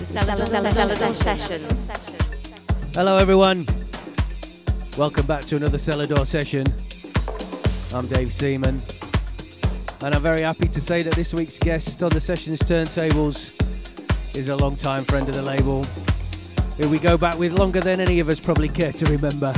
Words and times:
Selador 0.00 1.12
Sessions. 1.12 1.90
Hello, 2.94 3.18
everyone. 3.18 3.66
Welcome 4.96 5.26
back 5.26 5.42
to 5.42 5.56
another 5.56 5.76
Selador 5.76 6.26
session. 6.26 6.64
I'm 7.94 8.06
Dave 8.06 8.32
Seaman, 8.32 8.80
and 10.02 10.14
I'm 10.14 10.22
very 10.22 10.40
happy 10.40 10.68
to 10.68 10.80
say 10.80 11.02
that 11.02 11.12
this 11.12 11.34
week's 11.34 11.58
guest 11.58 12.02
on 12.02 12.08
the 12.10 12.20
sessions 12.20 12.60
turntables 12.60 13.52
is 14.34 14.48
a 14.48 14.56
long-time 14.56 15.04
friend 15.04 15.28
of 15.28 15.34
the 15.34 15.42
label, 15.42 15.84
who 16.78 16.88
we 16.88 16.98
go 16.98 17.18
back 17.18 17.38
with 17.38 17.58
longer 17.58 17.80
than 17.80 18.00
any 18.00 18.20
of 18.20 18.30
us 18.30 18.40
probably 18.40 18.70
care 18.70 18.92
to 18.92 19.04
remember, 19.12 19.52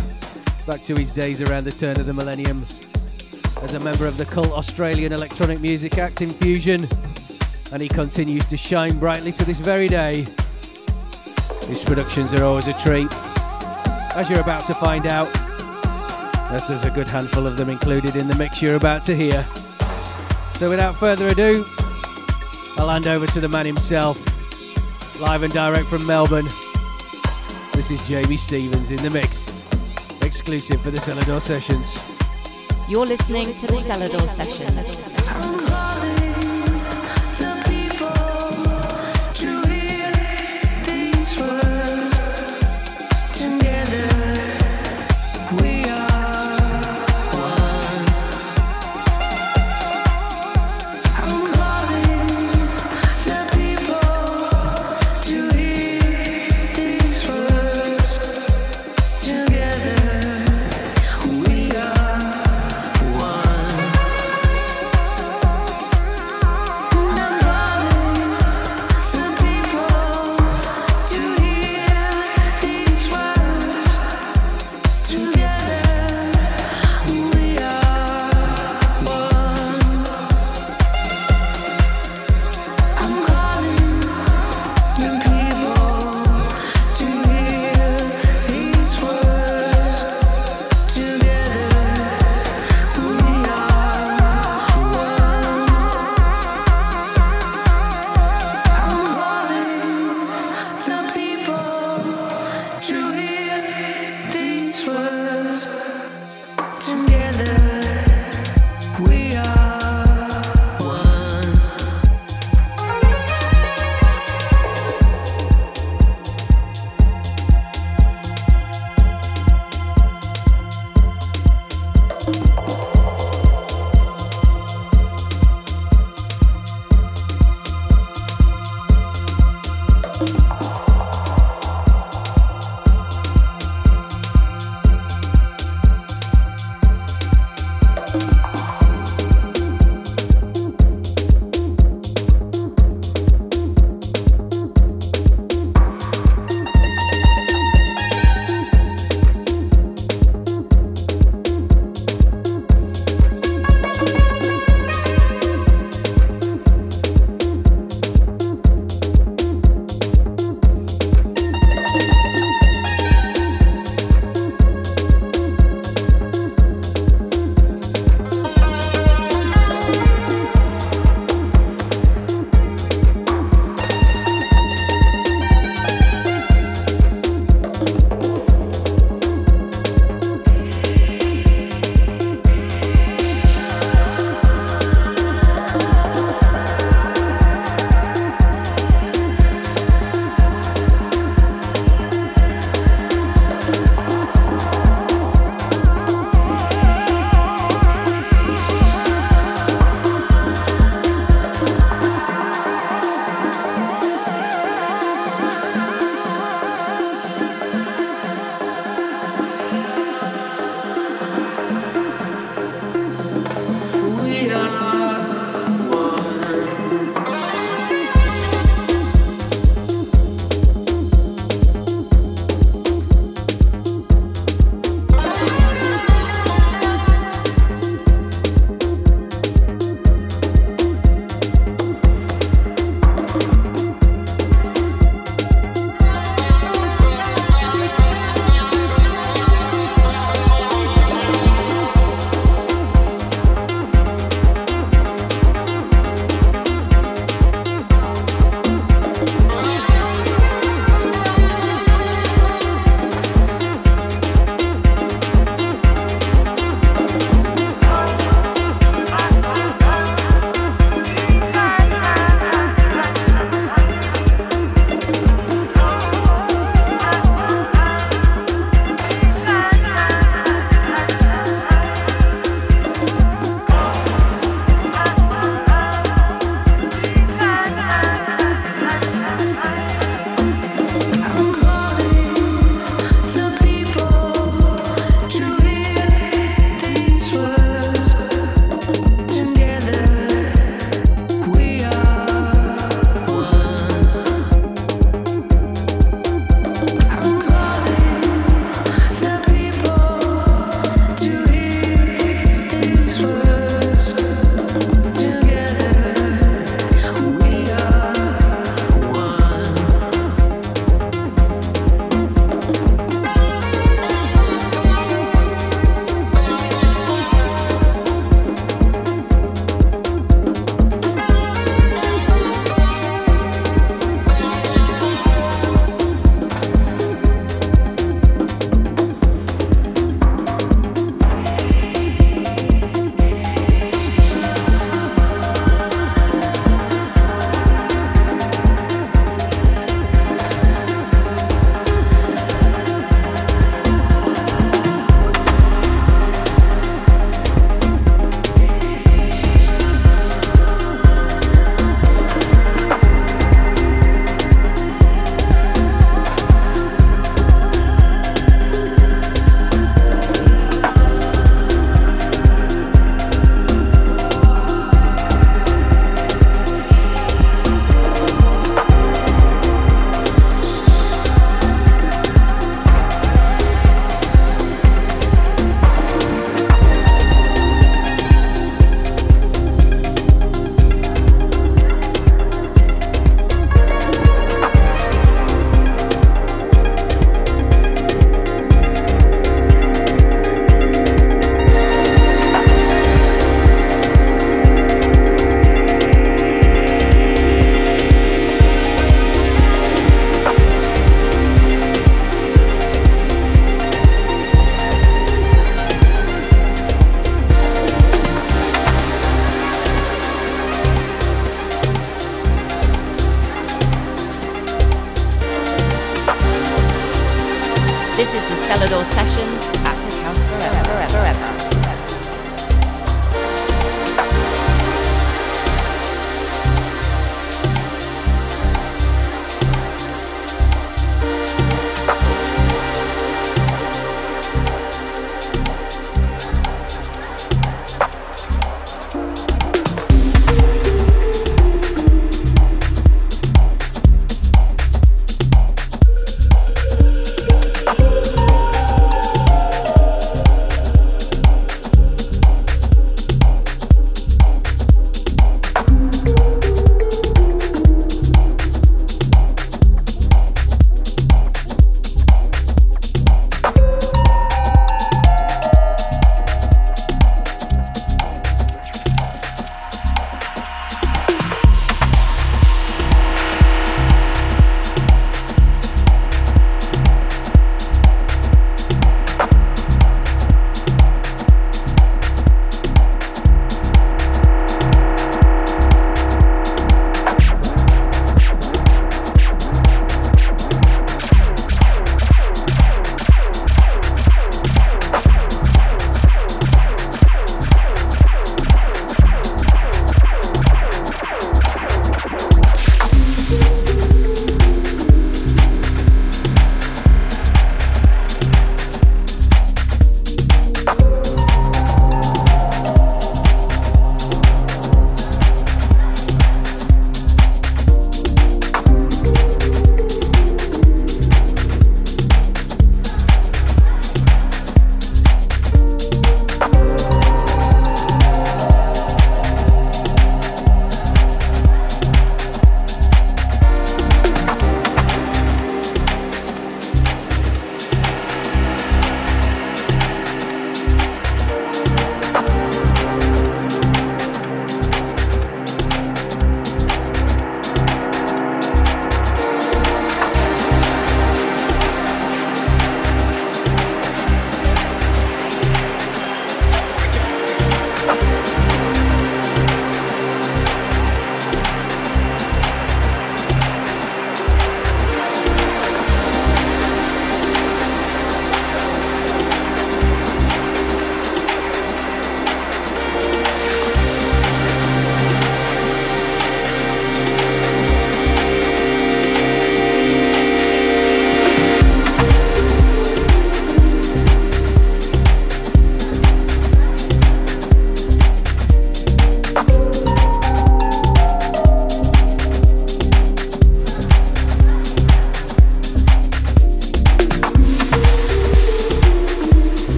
back 0.67 0.83
to 0.83 0.97
his 0.97 1.13
days 1.13 1.41
around 1.41 1.65
the 1.65 1.71
turn 1.71 2.01
of 2.01 2.07
the 2.07 2.15
millennium 2.15 2.67
as 3.63 3.75
a 3.75 3.81
member 3.81 4.09
of 4.09 4.19
the 4.19 4.25
cult 4.25 4.51
Australian 4.51 5.13
electronic 5.13 5.61
music 5.61 5.99
act 5.99 6.21
Infusion, 6.21 6.89
and 7.73 7.81
he 7.81 7.89
continues 7.89 8.45
to 8.45 8.57
shine 8.57 8.99
brightly 8.99 9.33
to 9.33 9.45
this 9.45 9.59
very 9.61 9.89
day. 9.89 10.27
His 11.67 11.83
productions 11.85 12.35
are 12.35 12.45
always 12.45 12.69
a 12.69 12.75
treat, 12.75 13.09
as 14.15 14.29
you're 14.29 14.41
about 14.41 14.67
to 14.67 14.75
find 14.75 15.07
out, 15.07 15.31
as 16.53 16.69
there's 16.69 16.85
a 16.85 16.91
good 16.91 17.09
handful 17.09 17.47
of 17.47 17.57
them 17.57 17.71
included 17.71 18.15
in 18.15 18.29
the 18.29 18.37
mix 18.37 18.61
you're 18.61 18.77
about 18.77 19.03
to 19.05 19.17
hear. 19.17 19.43
So 20.57 20.69
without 20.69 20.97
further 20.97 21.29
ado, 21.29 21.65
I'll 22.77 22.91
hand 22.91 23.07
over 23.07 23.27
to 23.29 23.41
the 23.41 23.49
man 23.49 23.65
himself, 23.65 24.19
live 25.19 25.43
and 25.43 25.53
direct 25.53 25.87
from 25.89 26.07
Melbourne. 26.07 26.49
This 27.73 27.91
is 27.91 28.07
Jamie 28.07 28.37
Stevens 28.37 28.91
in 28.91 28.99
the 28.99 29.11
mix, 29.11 29.59
exclusive 30.21 30.81
for 30.83 30.91
the 30.91 30.99
Selador 30.99 31.41
Sessions. 31.41 31.99
You're 32.87 33.07
listening 33.07 33.47
to 33.47 33.67
the 33.67 33.77
Selador 33.77 34.29
Sessions. 34.29 35.12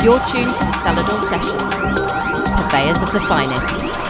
You're 0.00 0.20
tuned 0.20 0.50
to 0.50 0.64
the 0.64 0.72
Selador 0.80 1.20
Sessions, 1.20 1.82
purveyors 2.62 3.02
of 3.02 3.10
the 3.10 3.18
finest. 3.18 4.07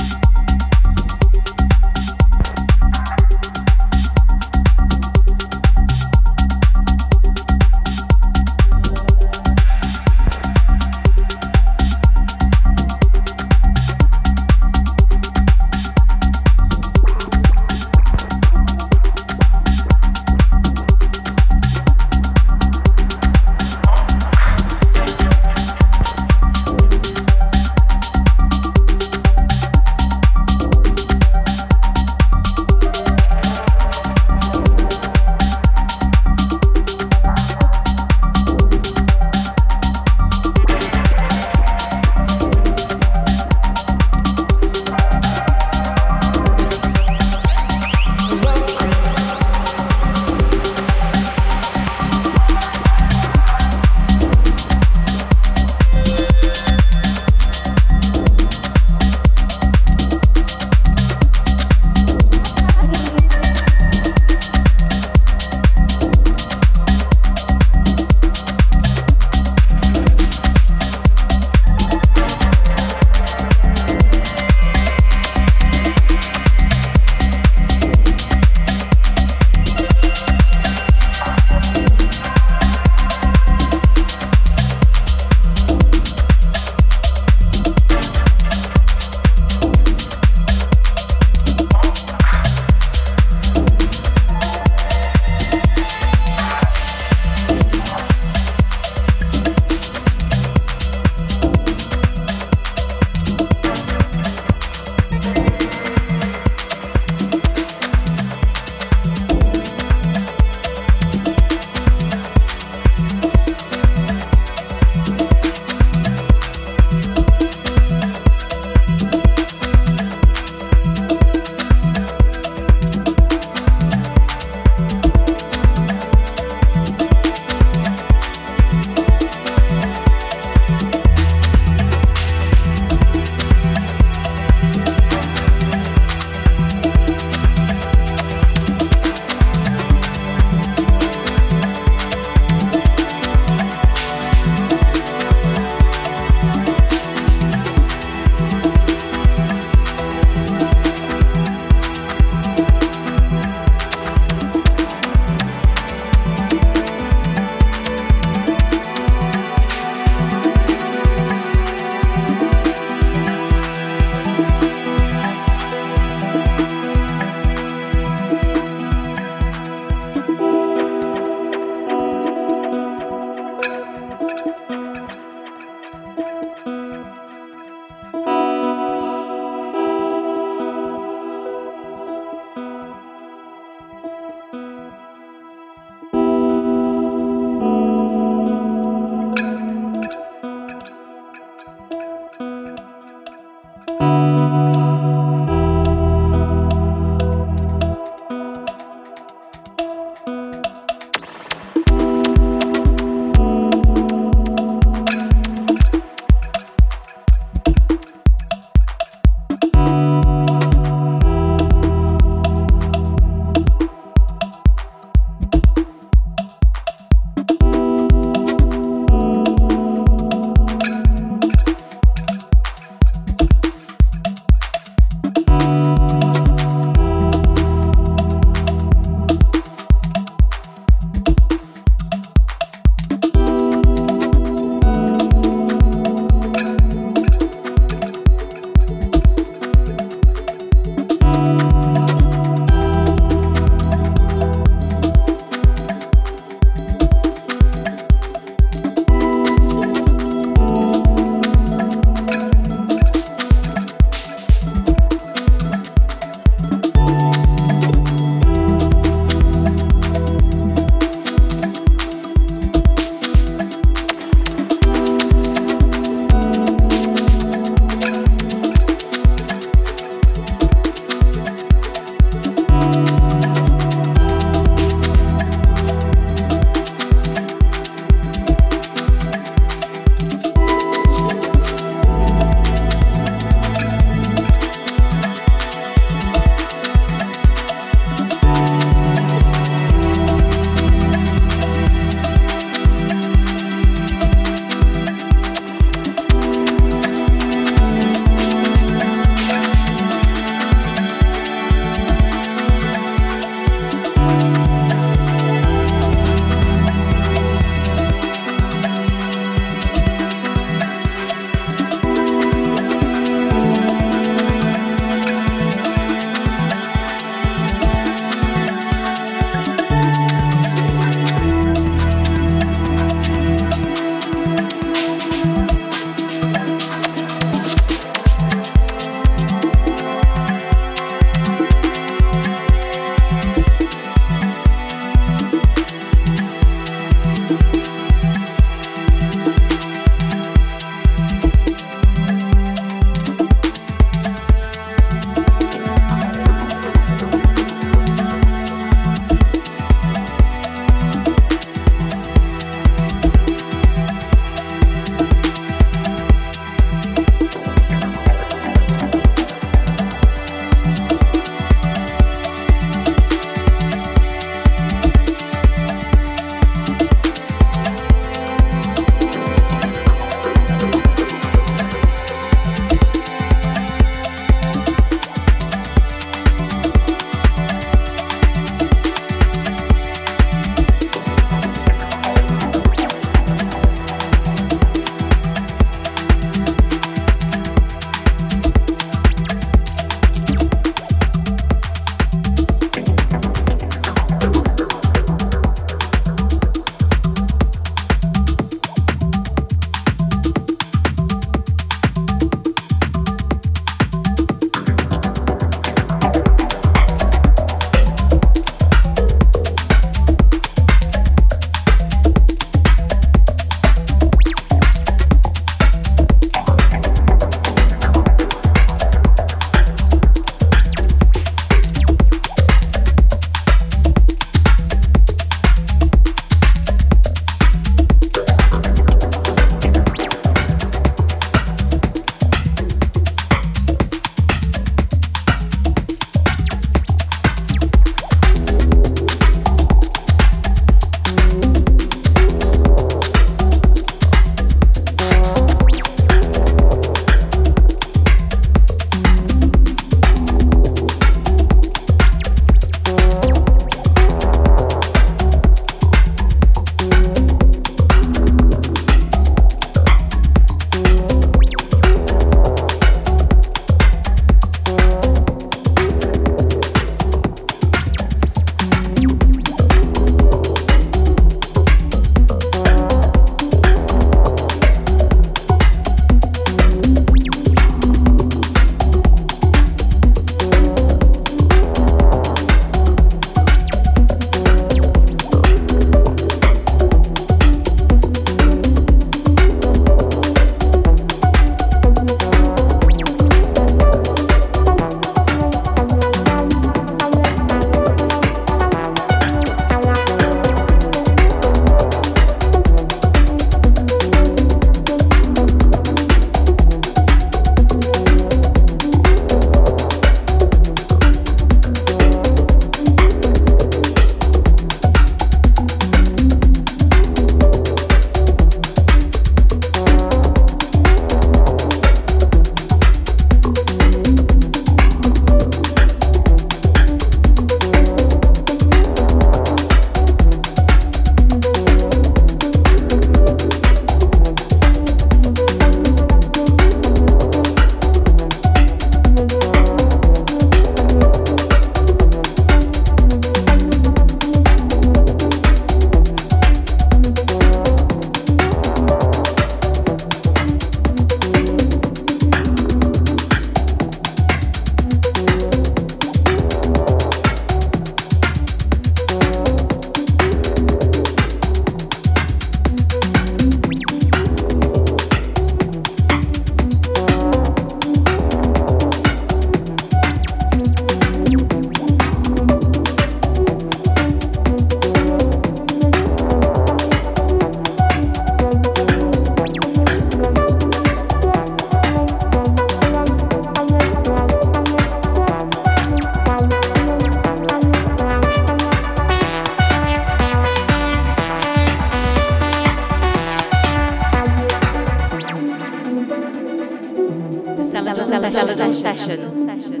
Selador 598.89 598.93
Sessions. 598.93 600.00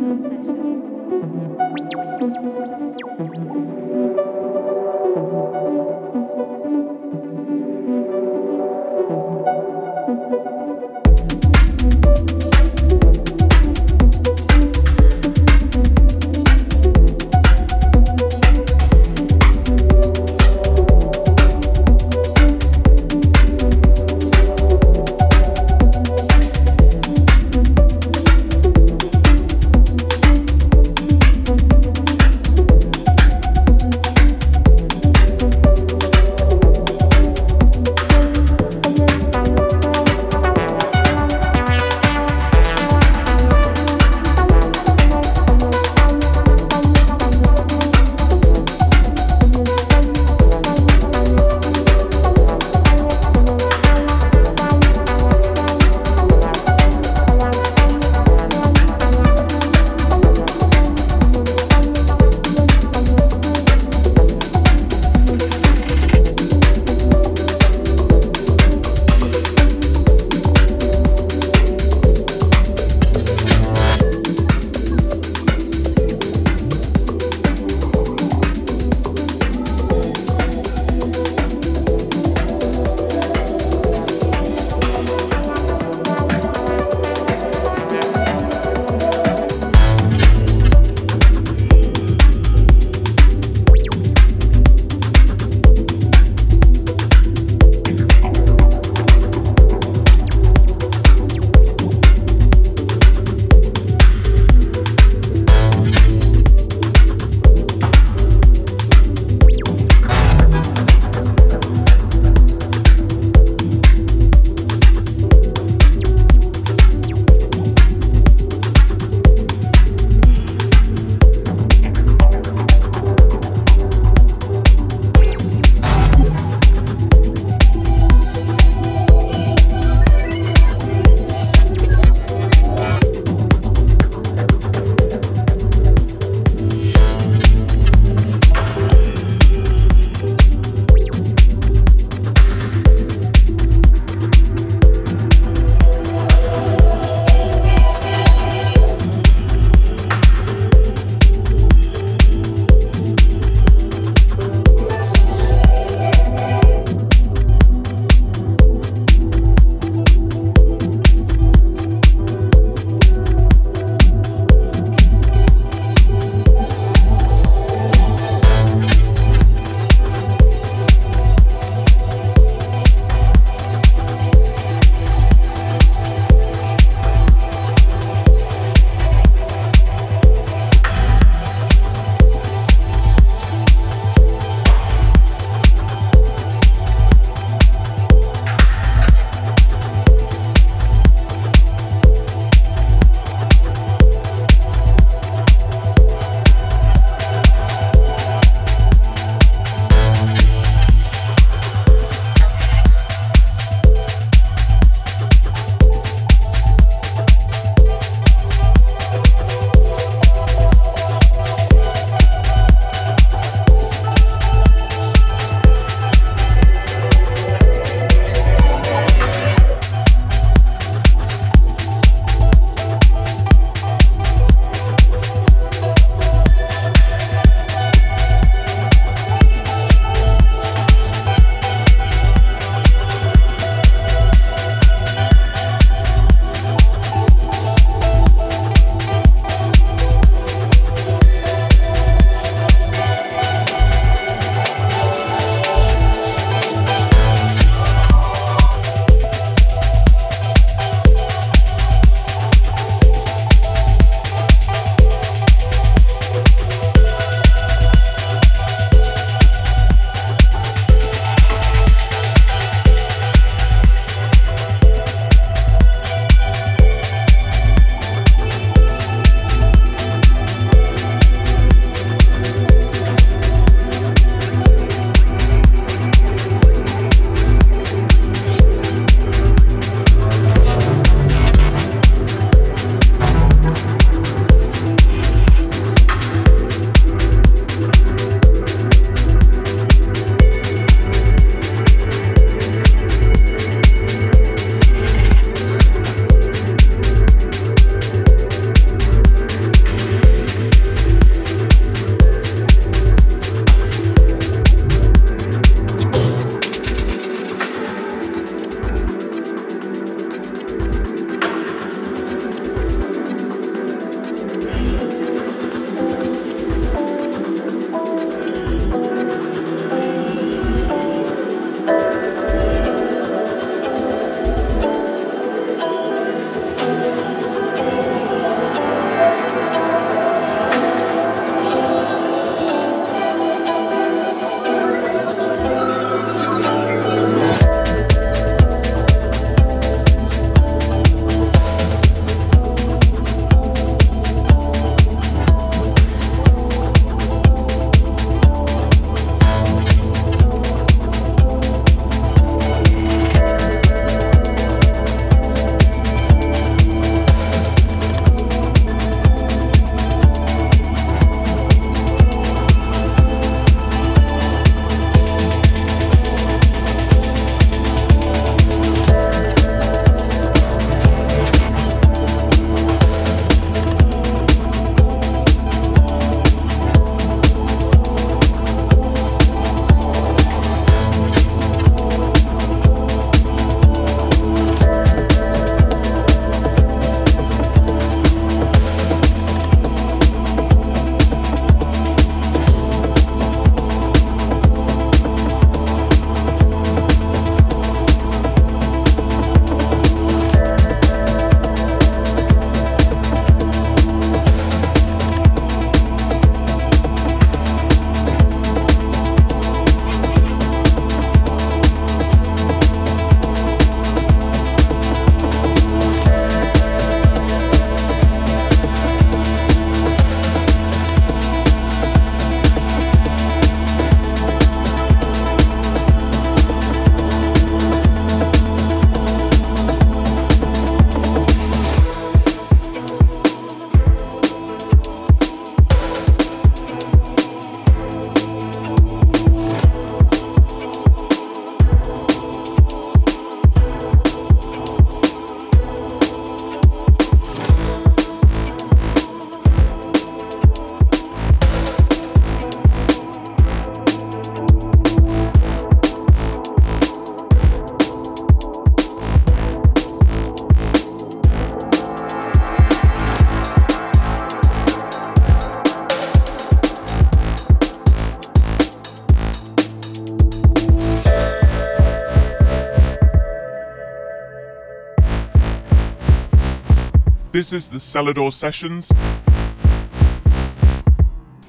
This 477.61 477.73
is 477.73 477.89
the 477.89 477.99
Selador 477.99 478.51
Sessions 478.51 479.11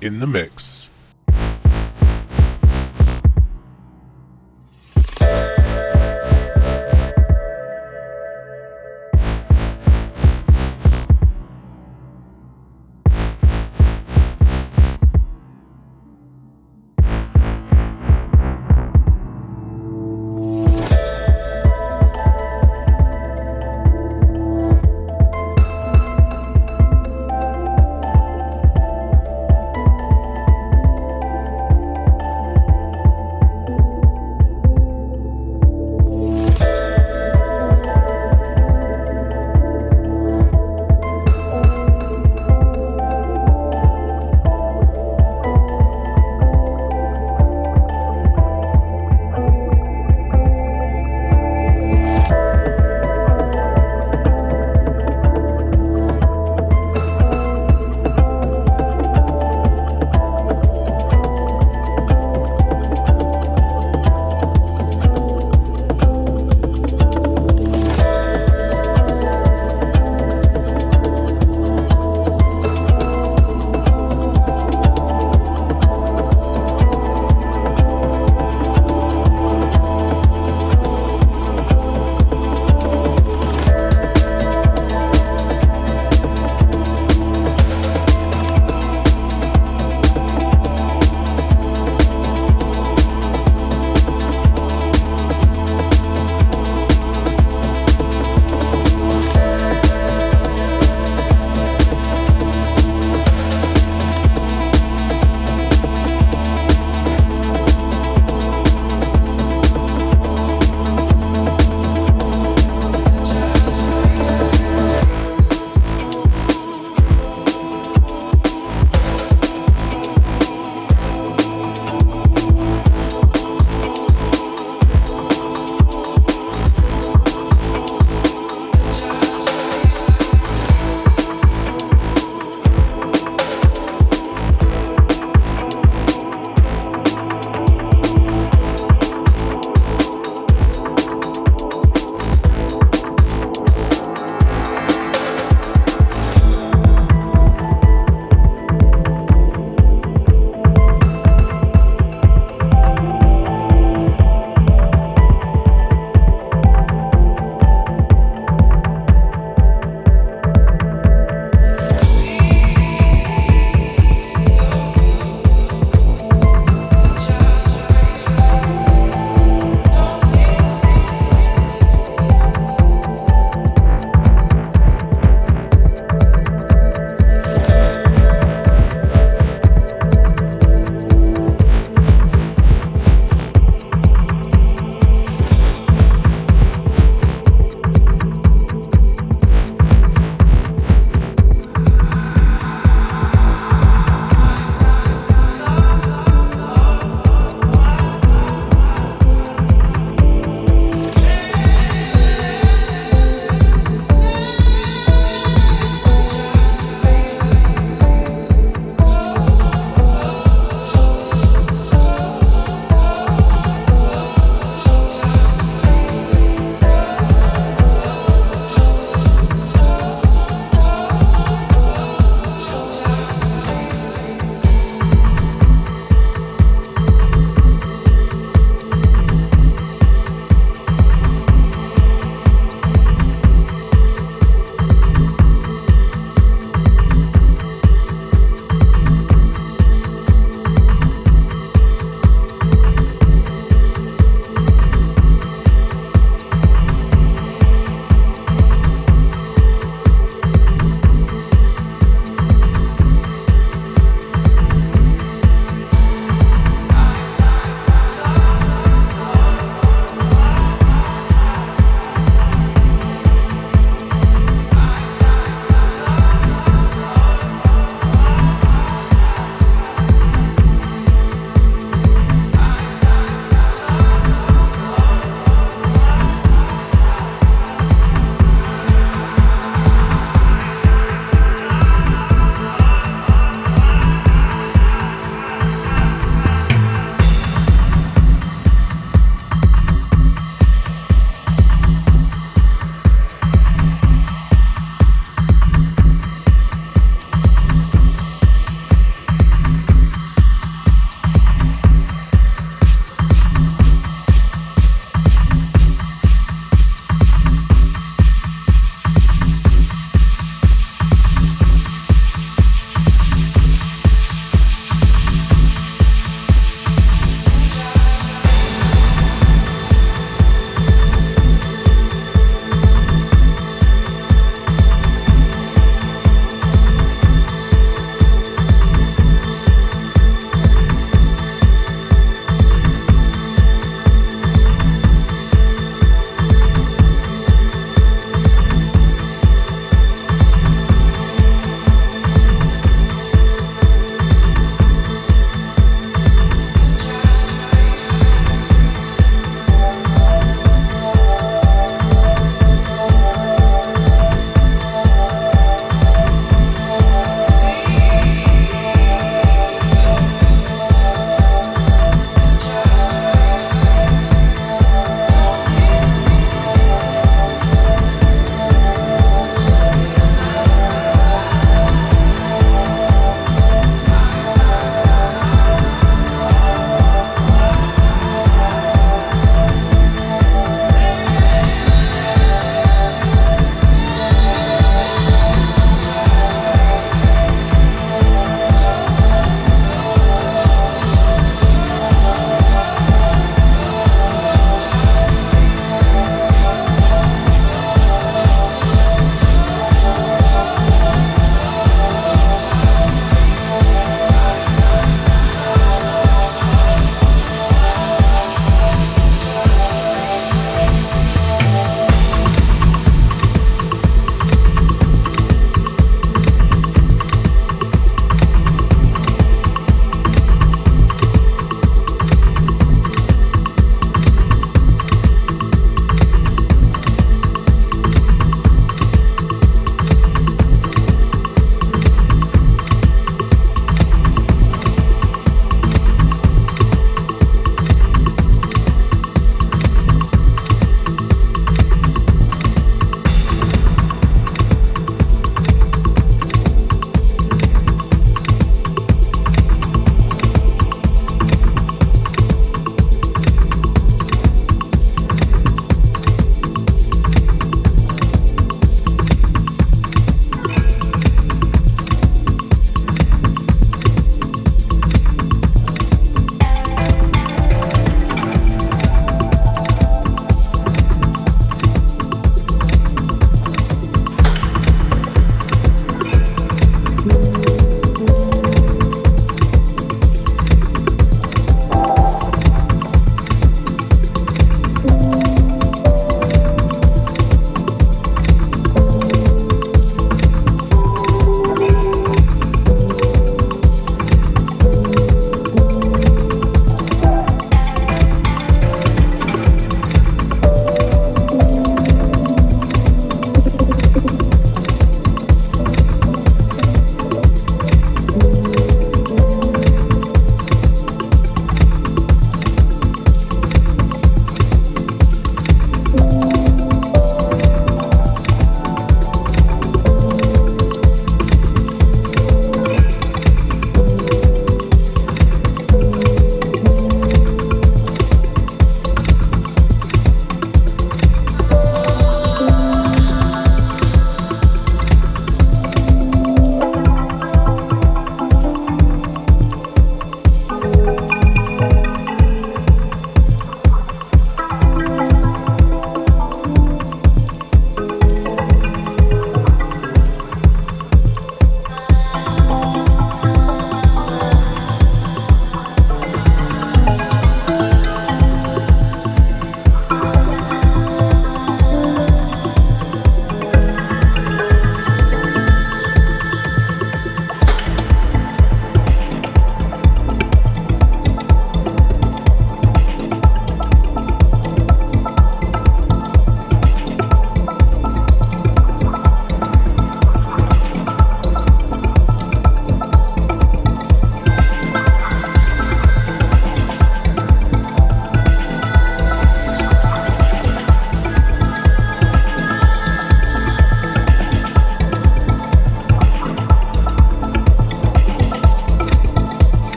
in 0.00 0.18
the 0.18 0.26
mix. 0.26 0.85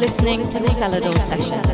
Listening 0.00 0.40
to 0.40 0.58
the 0.58 0.66
Selador 0.66 1.18
Sessions. 1.18 1.69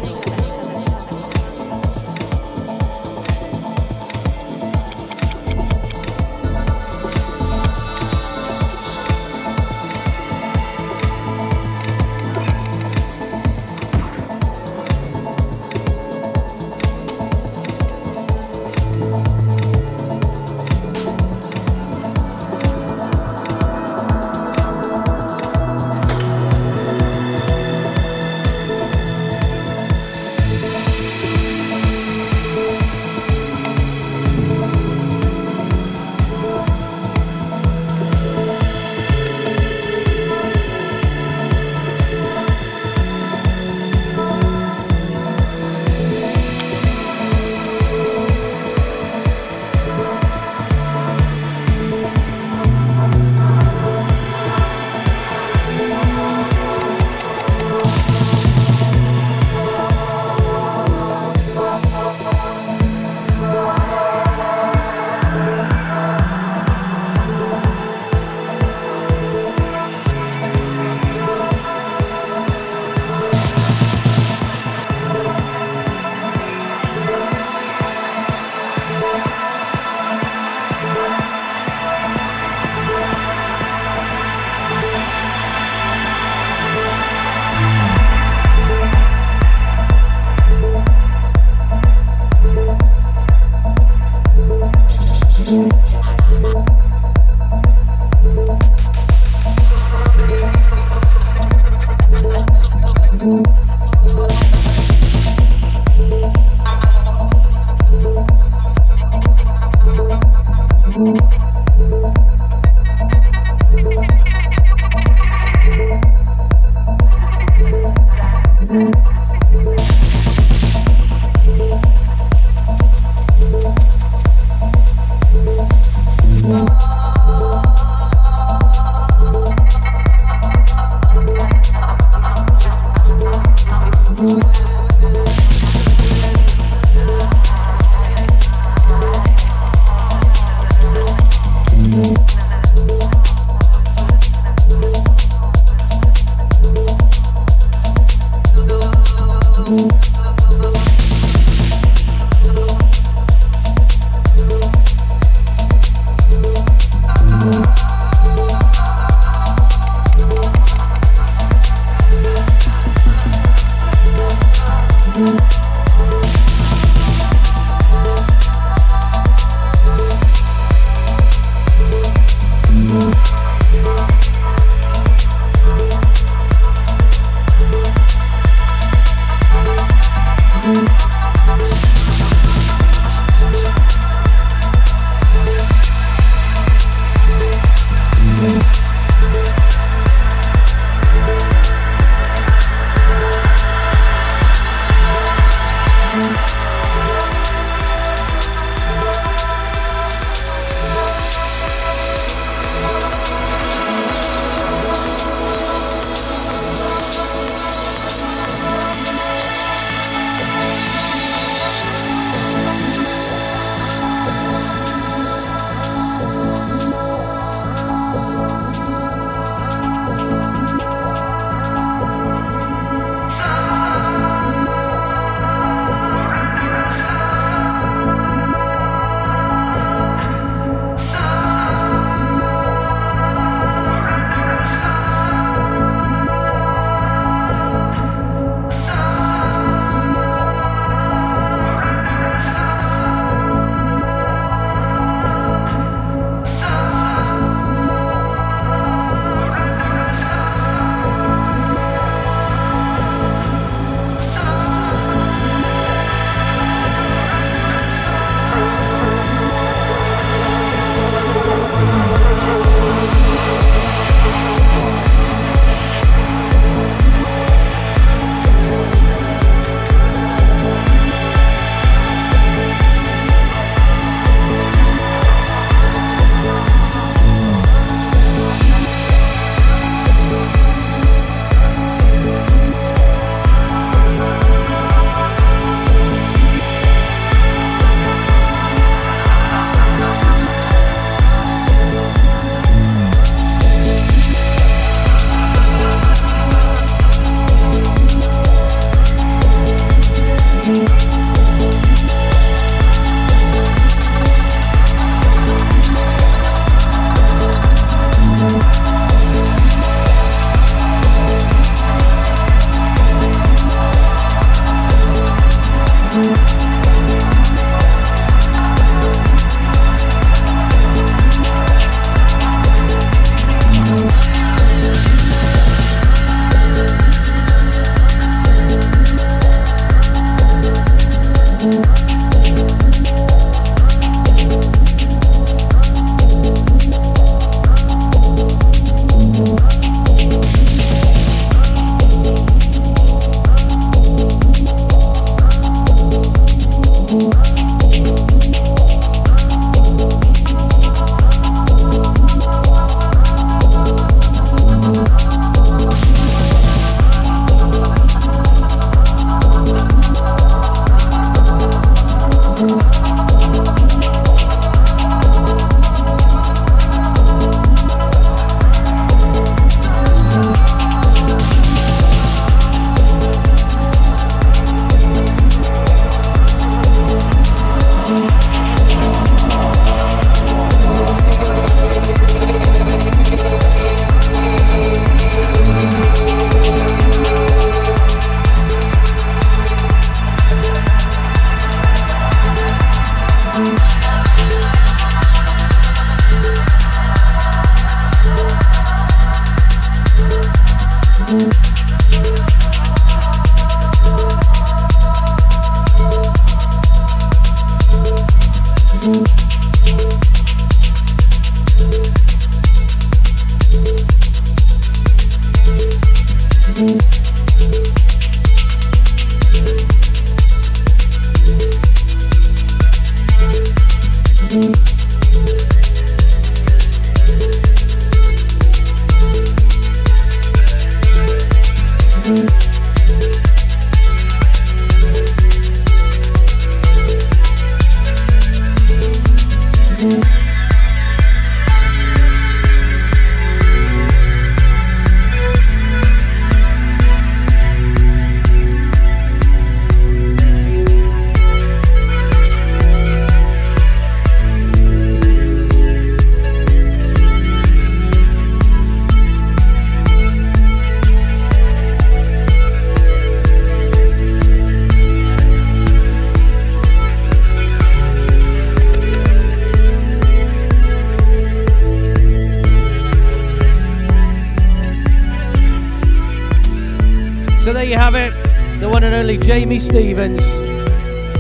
Stevens, 479.97 480.44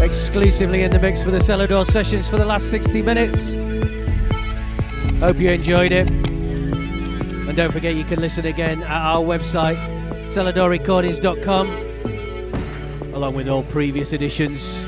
exclusively 0.00 0.82
in 0.82 0.90
the 0.90 0.98
mix 0.98 1.22
for 1.22 1.30
the 1.30 1.36
Selador 1.36 1.84
sessions 1.84 2.26
for 2.26 2.38
the 2.38 2.44
last 2.46 2.70
60 2.70 3.02
minutes. 3.02 3.52
Hope 5.20 5.38
you 5.38 5.50
enjoyed 5.50 5.92
it. 5.92 6.10
And 6.10 7.54
don't 7.54 7.70
forget 7.70 7.94
you 7.94 8.04
can 8.04 8.18
listen 8.18 8.46
again 8.46 8.82
at 8.82 8.90
our 8.90 9.22
website, 9.22 9.76
seladorrecordings.com, 10.30 11.68
along 13.14 13.34
with 13.34 13.46
all 13.46 13.62
previous 13.64 14.14
editions. 14.14 14.82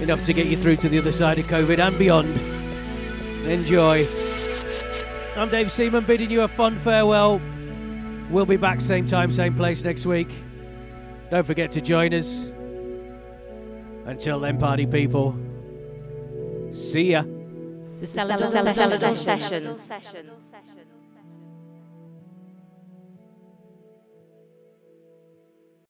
Enough 0.00 0.22
to 0.22 0.32
get 0.32 0.46
you 0.46 0.56
through 0.56 0.76
to 0.76 0.88
the 0.88 1.00
other 1.00 1.10
side 1.10 1.40
of 1.40 1.46
COVID 1.46 1.80
and 1.80 1.98
beyond. 1.98 2.28
Enjoy. 3.50 4.06
I'm 5.34 5.48
Dave 5.48 5.72
Seaman 5.72 6.04
bidding 6.04 6.30
you 6.30 6.42
a 6.42 6.48
fun 6.48 6.78
farewell. 6.78 7.40
We'll 8.30 8.46
be 8.46 8.56
back 8.56 8.80
same 8.80 9.04
time, 9.04 9.32
same 9.32 9.56
place 9.56 9.82
next 9.82 10.06
week. 10.06 10.28
Don't 11.32 11.44
forget 11.44 11.72
to 11.72 11.80
join 11.80 12.14
us. 12.14 12.43
Until 14.06 14.38
then, 14.40 14.58
party 14.58 14.86
people, 14.86 15.34
see 16.72 17.12
ya. 17.12 17.22
The 17.22 18.06
Selador 18.06 19.14
Sessions. 19.14 19.88